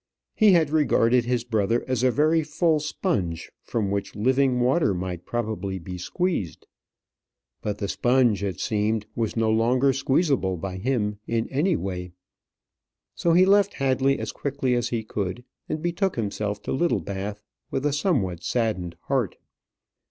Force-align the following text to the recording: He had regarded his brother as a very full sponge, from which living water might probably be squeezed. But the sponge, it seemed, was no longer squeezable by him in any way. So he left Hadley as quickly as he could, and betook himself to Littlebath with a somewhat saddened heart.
He 0.33 0.53
had 0.53 0.71
regarded 0.71 1.25
his 1.25 1.43
brother 1.43 1.85
as 1.87 2.01
a 2.01 2.09
very 2.09 2.41
full 2.41 2.79
sponge, 2.79 3.51
from 3.61 3.91
which 3.91 4.15
living 4.15 4.59
water 4.59 4.95
might 4.95 5.27
probably 5.27 5.77
be 5.77 5.99
squeezed. 5.99 6.65
But 7.61 7.77
the 7.77 7.87
sponge, 7.87 8.41
it 8.41 8.59
seemed, 8.59 9.05
was 9.15 9.35
no 9.37 9.51
longer 9.51 9.93
squeezable 9.93 10.57
by 10.57 10.77
him 10.77 11.19
in 11.27 11.47
any 11.49 11.75
way. 11.75 12.13
So 13.13 13.33
he 13.33 13.45
left 13.45 13.75
Hadley 13.75 14.17
as 14.17 14.31
quickly 14.31 14.73
as 14.73 14.89
he 14.89 15.03
could, 15.03 15.43
and 15.69 15.83
betook 15.83 16.15
himself 16.15 16.63
to 16.63 16.71
Littlebath 16.71 17.43
with 17.69 17.85
a 17.85 17.93
somewhat 17.93 18.41
saddened 18.43 18.95
heart. 19.01 19.37